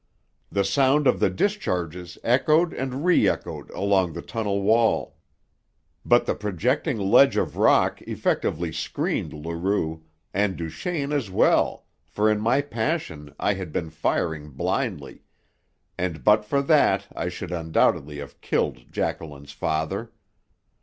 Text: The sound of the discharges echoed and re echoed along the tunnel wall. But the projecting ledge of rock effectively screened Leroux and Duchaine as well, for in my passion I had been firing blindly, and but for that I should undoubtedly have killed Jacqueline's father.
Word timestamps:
The 0.51 0.65
sound 0.65 1.05
of 1.05 1.19
the 1.19 1.29
discharges 1.29 2.17
echoed 2.23 2.73
and 2.73 3.05
re 3.05 3.29
echoed 3.29 3.69
along 3.69 4.13
the 4.13 4.23
tunnel 4.23 4.63
wall. 4.63 5.17
But 6.03 6.25
the 6.25 6.33
projecting 6.33 6.97
ledge 6.97 7.37
of 7.37 7.55
rock 7.55 8.01
effectively 8.07 8.71
screened 8.71 9.31
Leroux 9.31 10.03
and 10.33 10.57
Duchaine 10.57 11.11
as 11.13 11.29
well, 11.29 11.85
for 12.07 12.31
in 12.31 12.41
my 12.41 12.61
passion 12.61 13.35
I 13.39 13.53
had 13.53 13.71
been 13.71 13.91
firing 13.91 14.49
blindly, 14.49 15.21
and 15.99 16.23
but 16.23 16.45
for 16.45 16.63
that 16.63 17.05
I 17.15 17.29
should 17.29 17.51
undoubtedly 17.51 18.17
have 18.17 18.41
killed 18.41 18.91
Jacqueline's 18.91 19.51
father. 19.51 20.11